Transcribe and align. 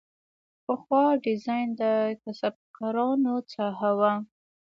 پخوا 0.65 1.03
ډیزاین 1.23 1.67
د 1.81 1.83
کسبکارانو 2.21 3.33
ساحه 3.53 3.91
وه. 3.99 4.13